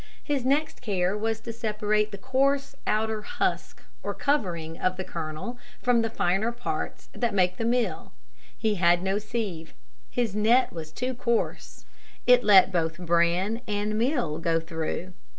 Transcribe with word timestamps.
His 0.23 0.43
next 0.43 0.81
care 0.81 1.15
was 1.15 1.41
to 1.41 1.53
separate 1.53 2.11
the 2.11 2.17
coarse 2.17 2.75
outer 2.87 3.21
husk 3.21 3.83
or 4.01 4.15
covering 4.15 4.79
of 4.79 4.97
the 4.97 5.03
kernel 5.03 5.59
from 5.79 6.01
the 6.01 6.09
finer 6.09 6.51
parts 6.51 7.09
that 7.13 7.35
make 7.35 7.57
the 7.57 7.65
meal. 7.65 8.11
He 8.57 8.77
had 8.81 9.03
no 9.03 9.19
sieve. 9.19 9.75
His 10.09 10.35
net 10.35 10.73
was 10.73 10.91
too 10.91 11.13
coarse. 11.13 11.85
It 12.25 12.43
let 12.43 12.71
both 12.71 12.97
bran 12.97 13.61
and 13.67 13.95
meal 13.95 14.39
go 14.39 14.59
through. 14.59 15.13